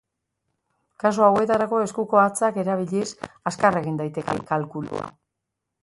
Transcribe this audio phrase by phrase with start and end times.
[1.03, 3.07] Kasu hauetarako eskuko hatzak erabiliz
[3.53, 5.07] azkar egin daiteke kalkulua.